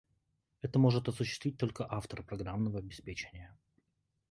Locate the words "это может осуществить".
0.63-1.59